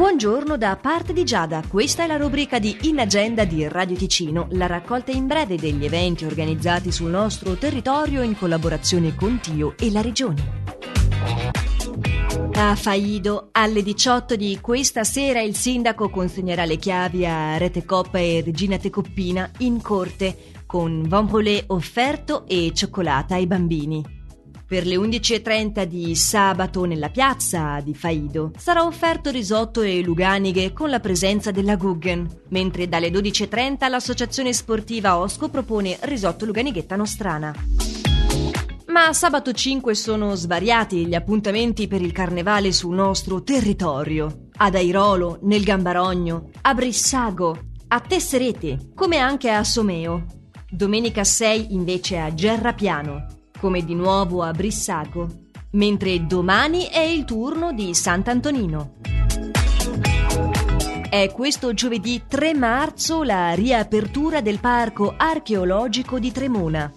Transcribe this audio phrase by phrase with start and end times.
[0.00, 4.46] Buongiorno da parte di Giada, questa è la rubrica di In Agenda di Radio Ticino,
[4.52, 9.90] la raccolta in breve degli eventi organizzati sul nostro territorio in collaborazione con Tio e
[9.90, 10.62] la Regione.
[12.54, 18.18] A Faido, alle 18 di questa sera il sindaco consegnerà le chiavi a Rete Coppa
[18.18, 24.19] e Regina Tecoppina in corte con vin offerto e cioccolata ai bambini.
[24.70, 30.90] Per le 11.30 di sabato nella piazza di Faido sarà offerto risotto e luganighe con
[30.90, 37.52] la presenza della Guggen, mentre dalle 12.30 l'associazione sportiva Osco propone risotto luganighetta nostrana.
[38.86, 44.50] Ma sabato 5 sono svariati gli appuntamenti per il carnevale sul nostro territorio.
[44.58, 50.26] Ad Airolo, nel Gambarogno, a Brissago, a Tesserete, come anche a Someo.
[50.70, 55.28] Domenica 6 invece a Gerrapiano come di nuovo a Brissago,
[55.72, 58.94] mentre domani è il turno di Sant'Antonino.
[61.10, 66.90] È questo giovedì 3 marzo la riapertura del Parco archeologico di Tremona.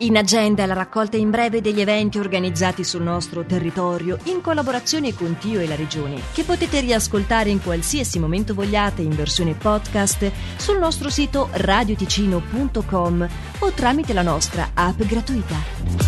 [0.00, 5.36] In agenda la raccolta in breve degli eventi organizzati sul nostro territorio in collaborazione con
[5.38, 10.78] Tio e la Regione, che potete riascoltare in qualsiasi momento vogliate in versione podcast sul
[10.78, 16.07] nostro sito radioticino.com o tramite la nostra app gratuita.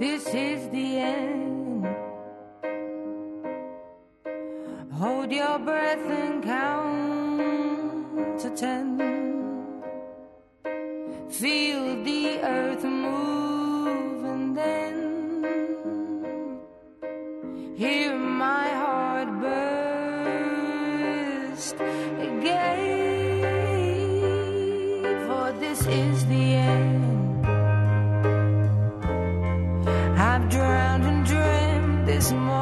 [0.00, 1.86] This is the end.
[4.94, 8.98] Hold your breath and count to ten.
[11.28, 14.96] Feel the earth move and then
[17.76, 20.94] hear my heart burst
[22.30, 23.42] again.
[25.26, 26.49] For this is the
[32.20, 32.59] is more.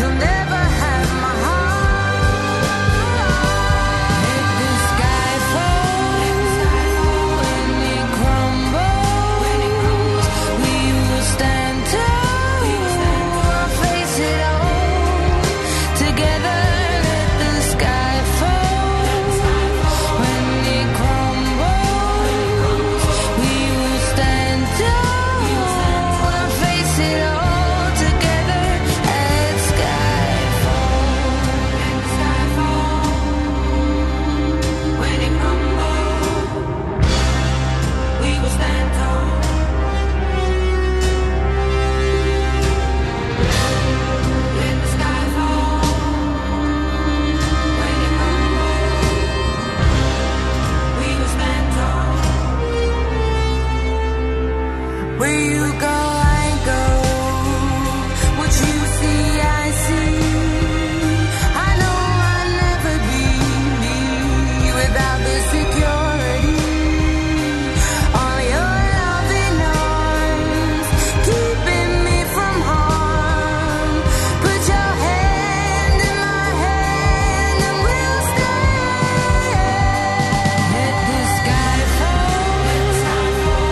[0.00, 0.29] You'll never